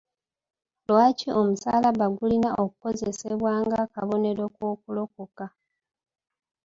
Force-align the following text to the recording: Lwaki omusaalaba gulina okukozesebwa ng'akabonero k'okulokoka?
Lwaki 0.87 1.27
omusaalaba 1.39 2.05
gulina 2.17 2.49
okukozesebwa 2.63 3.51
ng'akabonero 3.65 4.43
k'okulokoka? 4.55 5.45